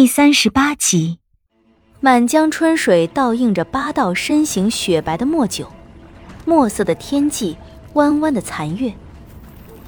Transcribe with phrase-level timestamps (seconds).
[0.00, 1.18] 第三十八集，
[2.00, 5.70] 满江春水倒映着八道身形雪白的墨酒，
[6.46, 7.58] 墨色的天际，
[7.92, 8.94] 弯弯的残月，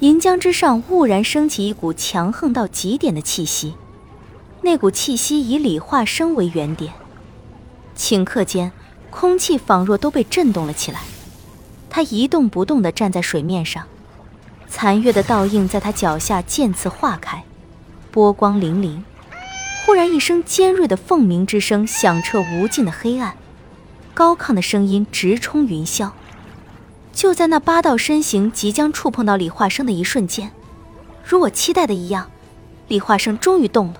[0.01, 3.73] 银江之上兀然升起一股强横到极点的气息。
[4.61, 6.93] 那股气息以李化生为原点，
[7.97, 8.71] 顷刻间，
[9.09, 10.99] 空气仿若都被震动了起来。
[11.89, 13.87] 他一动不动地站在水面上，
[14.69, 17.43] 残月的倒映在他脚下渐次化开，
[18.11, 19.01] 波光粼粼。
[19.85, 23.35] 忽然，一声尖锐的凤鸣之声响彻无尽的黑暗，
[24.13, 26.09] 高亢的声音直冲云霄。
[27.11, 30.51] 就在那八道身形即将触碰到李化生的一瞬间，
[31.23, 32.31] 如我期待的一样，
[32.87, 33.95] 李化生终于动了。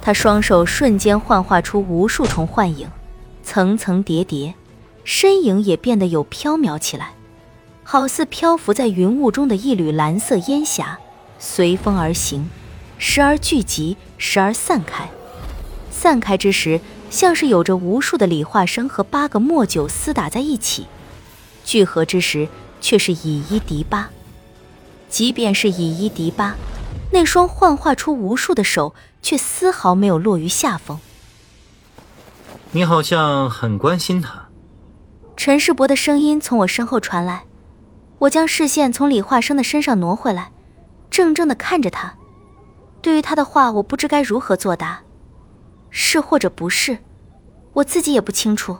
[0.00, 2.88] 他双手瞬间幻化出无数重幻影，
[3.44, 4.54] 层层叠叠，
[5.04, 7.12] 身影也变得有飘渺起来，
[7.84, 10.98] 好似漂浮在云雾中的一缕蓝色烟霞，
[11.38, 12.48] 随风而行。
[12.98, 15.08] 时而聚集，时而散开。
[15.90, 16.80] 散开之时，
[17.10, 20.84] 像是有着无数的李化生和八个墨九厮打在一起；
[21.64, 22.48] 聚合之时，
[22.80, 24.10] 却是以一敌八。
[25.08, 26.54] 即便是以一敌八，
[27.12, 31.00] 那双幻化出无数的手，却丝毫没有落于下风。
[32.72, 34.48] 你好像很关心他。
[35.34, 37.44] 陈世伯的声音从我身后传来，
[38.18, 40.52] 我将视线从李化生的身上挪回来，
[41.10, 42.17] 怔怔地看着他。
[43.08, 45.00] 对于他的话，我不知该如何作答，
[45.88, 46.98] 是或者不是，
[47.72, 48.76] 我自己也不清楚。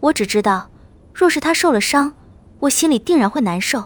[0.00, 0.68] 我只知道，
[1.14, 2.12] 若是他受了伤，
[2.58, 3.84] 我心里定然会难受。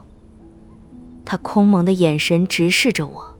[1.24, 3.38] 他空蒙的眼神直视着我，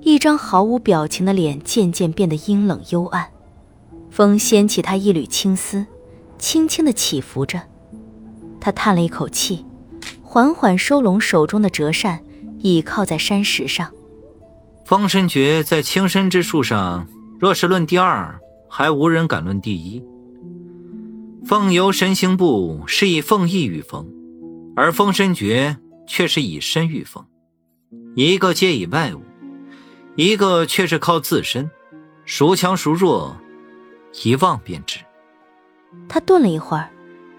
[0.00, 3.28] 一张毫无表情的脸渐渐变得阴冷幽暗。
[4.10, 5.86] 风掀起他一缕青丝，
[6.40, 7.62] 轻轻的起伏着。
[8.58, 9.64] 他叹了一口气，
[10.24, 12.24] 缓缓收拢手中的折扇，
[12.58, 13.92] 倚靠在山石上。
[14.92, 17.08] 风神诀在青身之术上，
[17.40, 20.04] 若是论第二，还无人敢论第一。
[21.46, 24.06] 凤游神行步是以凤翼御风，
[24.76, 27.24] 而风神诀却是以身御风。
[28.14, 29.22] 一个皆以外物，
[30.14, 31.70] 一个却是靠自身，
[32.26, 33.34] 孰强孰弱，
[34.22, 34.98] 一望便知。
[36.06, 36.90] 他顿了一会儿，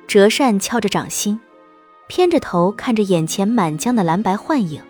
[0.08, 1.40] 折扇敲着掌心，
[2.08, 4.82] 偏着头看着眼前满江的蓝白幻影。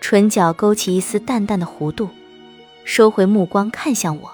[0.00, 2.08] 唇角勾起一丝淡淡的弧度，
[2.84, 4.32] 收回目光看向我。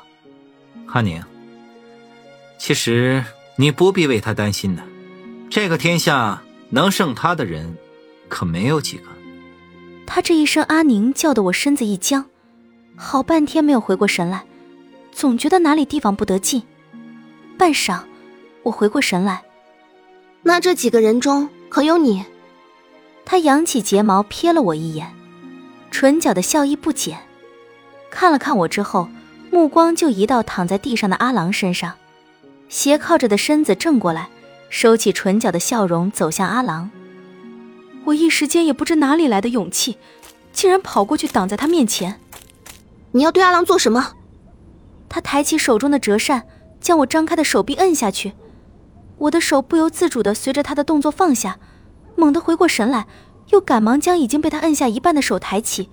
[0.86, 1.22] 阿宁，
[2.58, 3.24] 其实
[3.56, 4.82] 你不必为他担心的，
[5.50, 7.76] 这个天下能胜他的人，
[8.28, 9.04] 可没有几个。
[10.06, 12.24] 他这一声阿宁叫得我身子一僵，
[12.94, 14.44] 好半天没有回过神来，
[15.12, 16.62] 总觉得哪里地方不得劲。
[17.58, 18.00] 半晌，
[18.62, 19.42] 我回过神来，
[20.42, 22.24] 那这几个人中可有你？
[23.24, 25.12] 他扬起睫毛瞥了我一眼。
[25.98, 27.18] 唇角的笑意不减，
[28.10, 29.08] 看了看我之后，
[29.50, 31.94] 目光就移到躺在地上的阿郎身上，
[32.68, 34.28] 斜靠着的身子正过来，
[34.68, 36.90] 收起唇角的笑容，走向阿郎。
[38.04, 39.96] 我一时间也不知哪里来的勇气，
[40.52, 42.20] 竟然跑过去挡在他面前。
[43.12, 44.12] 你要对阿郎做什么？
[45.08, 46.46] 他抬起手中的折扇，
[46.78, 48.34] 将我张开的手臂摁下去。
[49.16, 51.58] 我的手不由自主地随着他的动作放下，
[52.16, 53.06] 猛地回过神来。
[53.50, 55.88] 又赶忙将已经被他摁下一半的手抬起，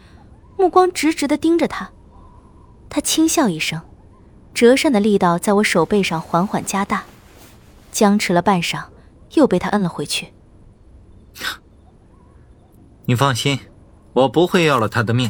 [0.57, 1.91] 目光直直的盯着他。
[2.89, 3.81] 他轻笑一声，
[4.53, 7.03] 折扇的力道在我手背上缓缓加大，
[7.91, 8.83] 僵持了半晌，
[9.33, 10.27] 又被他摁了回去。
[13.05, 13.59] 你放心，
[14.13, 15.29] 我不会要了他的命。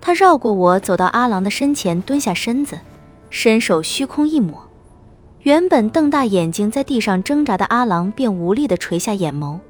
[0.00, 2.80] 他绕过我，走到阿郎的身前，蹲下身子，
[3.30, 4.68] 伸手虚空一抹，
[5.40, 9.60] 原本瞪大眼睛在地上挣扎的阿郎便无力的垂下眼眸。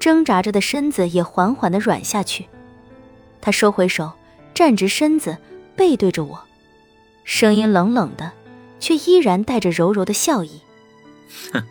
[0.00, 2.48] 挣扎着的身子也缓缓的软下去，
[3.40, 4.10] 他收回手，
[4.54, 5.36] 站直身子，
[5.76, 6.40] 背对着我，
[7.24, 8.32] 声音冷冷的，
[8.80, 10.62] 却依然带着柔柔的笑意。
[11.52, 11.62] 哼，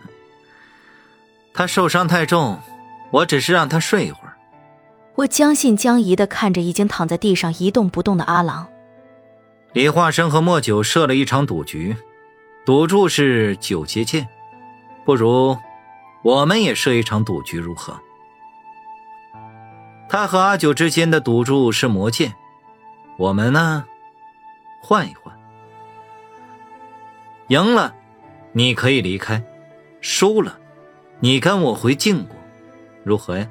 [1.54, 2.60] 他受伤太重，
[3.12, 4.38] 我只是让他睡一会儿。
[5.16, 8.70] 我将信将疑的看着已经躺在地上一动不动的阿郎。
[9.74, 11.96] 李化生和莫九设了一场赌局，
[12.66, 14.28] 赌注是九节剑，
[15.04, 15.58] 不如
[16.24, 18.00] 我们也设一场赌局，如何？
[20.10, 22.34] 他和阿九之间的赌注是魔剑，
[23.16, 23.86] 我们呢，
[24.82, 25.34] 换一换。
[27.50, 27.94] 赢了，
[28.52, 29.40] 你可以离开；
[30.02, 30.58] 输了，
[31.20, 32.36] 你跟我回晋国，
[33.04, 33.48] 如何呀？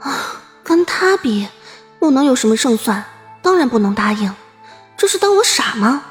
[0.00, 0.12] 啊，
[0.64, 1.46] 跟他比，
[2.00, 3.04] 我能有什么胜算？
[3.40, 4.34] 当然不能答应。
[4.96, 6.02] 这是当我傻吗？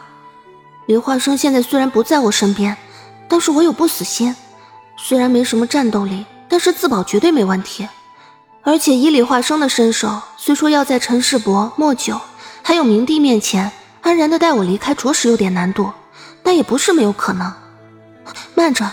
[0.86, 2.78] 刘化生现在虽然不在我身边，
[3.28, 4.34] 但是我有不死心。
[4.98, 7.86] 虽然没什么战斗力，但是自保绝对没问题。
[8.66, 12.20] 而且以李化生的身手，虽说要在陈世伯、莫九
[12.64, 13.72] 还有明帝面前
[14.02, 15.92] 安然的带我离开，着实有点难度，
[16.42, 17.54] 但也不是没有可能。
[18.56, 18.92] 慢着，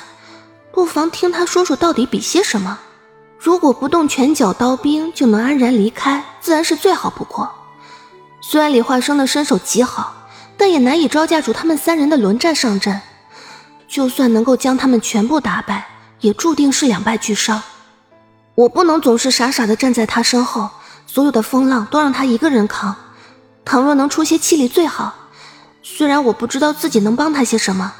[0.72, 2.78] 不妨听他说说到底比些什么。
[3.38, 7.50] 如果不动拳脚刀兵就能安然离开，自然是最好不过。
[8.42, 10.28] 虽然李化生的身手极好，
[10.58, 13.00] 但也难以招架住他们三人的轮战上阵。
[13.88, 15.86] 就算能够将他们全部打败，
[16.20, 17.62] 也注定是两败俱伤。
[18.54, 20.70] 我不能总是傻傻的站在他身后，
[21.06, 22.94] 所有的风浪都让他一个人扛。
[23.64, 25.14] 倘若能出些气力最好。
[25.82, 27.93] 虽然我不知道自己能帮他些什么，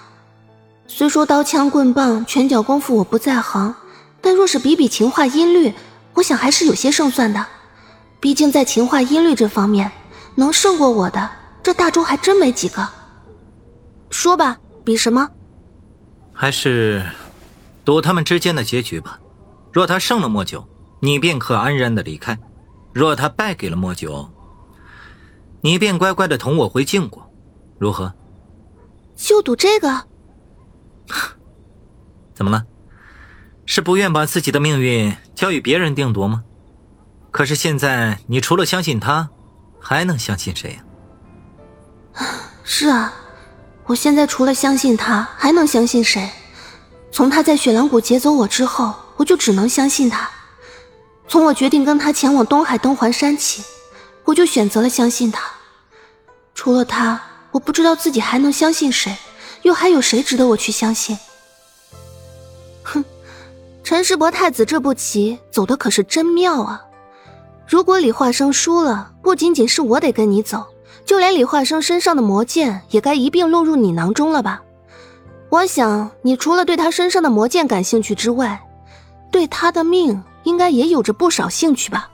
[0.87, 3.75] 虽说刀枪棍棒、拳脚功夫我不在行，
[4.21, 5.75] 但若是比比情话音律，
[6.15, 7.45] 我想还是有些胜算的。
[8.21, 9.91] 毕竟在情话音律这方面，
[10.37, 11.29] 能胜过我的，
[11.63, 12.89] 这大周还真没几个。
[14.11, 15.29] 说吧，比什么？
[16.33, 17.05] 还是
[17.85, 19.19] 赌他们之间的结局吧。
[19.73, 20.69] 若他胜了莫九，
[21.01, 22.37] 你便可安然的离开；
[22.93, 24.31] 若他败给了莫九，
[25.63, 27.31] 你便乖乖的同我回晋国，
[27.79, 28.13] 如何？
[29.17, 30.07] 就赌这个？
[32.35, 32.65] 怎么了？
[33.65, 36.45] 是不愿把自己的命运交与别人定夺吗？
[37.31, 39.31] 可是现在，你除了相信他，
[39.81, 40.85] 还能相信谁呀？
[42.63, 43.13] 是啊。
[43.87, 46.31] 我现在除了相信他，还能相信谁？
[47.11, 50.29] 从他在雪狼谷劫走我之后，我就只能相信他。
[51.29, 53.63] 从我决定跟他前往东海登环山起，
[54.25, 55.45] 我就选择了相信他。
[56.57, 57.23] 除了他，
[57.53, 59.17] 我不知道自己还能相信谁，
[59.63, 61.17] 又还有谁值得我去相信？
[62.83, 63.05] 哼，
[63.85, 66.83] 陈世伯太子这步棋走的可是真妙啊！
[67.69, 70.67] 如果李化生输了，不仅仅是我得跟你走。
[71.07, 74.63] 就连李化生身上的魔剑也该一并落入你囊中了吧？
[75.49, 78.61] 我想，你除了对他身上的魔剑感兴趣之外，
[79.33, 82.09] 对他的命应该也有着不少兴趣吧？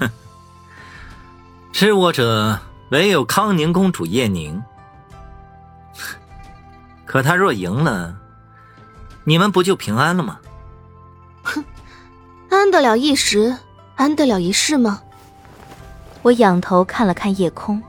[0.00, 0.10] 哼，
[1.72, 2.58] 知我者
[2.90, 4.60] 唯有康宁公主叶宁。
[7.04, 8.16] 可他若赢了，
[9.22, 10.40] 你们不就平安了吗？
[11.44, 11.64] 哼，
[12.48, 13.56] 安得了一时，
[13.94, 15.00] 安得了一世吗？
[16.22, 17.80] 我仰头看了看夜空，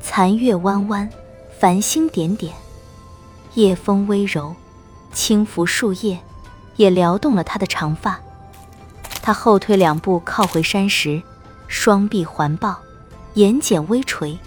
[0.00, 1.10] 残月弯弯，
[1.58, 2.54] 繁星点点，
[3.54, 4.54] 夜风微柔，
[5.12, 6.18] 轻拂树叶，
[6.78, 8.18] 也撩动了他的长发。
[9.20, 11.20] 他后退两步，靠回山石，
[11.66, 12.78] 双臂环抱，
[13.34, 14.38] 眼睑微垂，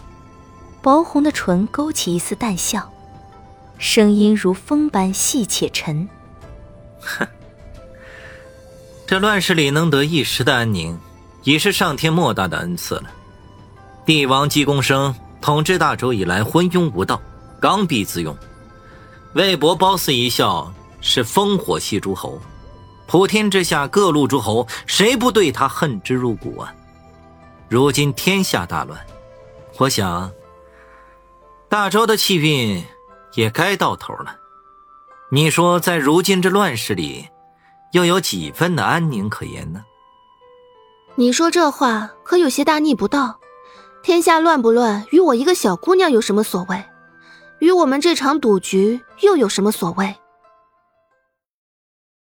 [0.82, 2.92] 薄红的唇勾起一丝淡笑，
[3.78, 6.10] 声音如风般细且沉。
[7.00, 7.28] 哼，
[9.06, 10.98] 这乱世里能得一时的安宁。
[11.44, 13.06] 已是上天莫大的恩赐了。
[14.06, 17.20] 帝王姬公生统治大周以来，昏庸无道，
[17.60, 18.38] 刚愎自用。
[19.34, 22.40] 魏博褒姒一笑，是烽火戏诸侯。
[23.08, 26.74] 普天之下各路诸侯，谁不对他恨之入骨啊？
[27.68, 29.00] 如今天下大乱，
[29.78, 30.32] 我想
[31.68, 32.84] 大周的气运
[33.34, 34.38] 也该到头了。
[35.30, 37.28] 你说，在如今这乱世里，
[37.92, 39.84] 又有几分的安宁可言呢？
[41.16, 43.40] 你说这话可有些大逆不道。
[44.04, 46.84] 天下乱不乱，与我一个小姑娘有什么所谓？
[47.60, 50.16] 与我们这场赌局又有什么所谓？